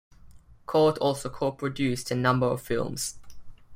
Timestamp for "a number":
2.09-2.47